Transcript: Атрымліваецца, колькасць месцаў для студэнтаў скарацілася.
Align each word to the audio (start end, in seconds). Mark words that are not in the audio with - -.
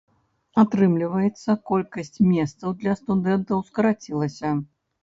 Атрымліваецца, 0.61 1.57
колькасць 1.73 2.17
месцаў 2.33 2.69
для 2.83 2.99
студэнтаў 3.05 3.67
скарацілася. 3.71 4.61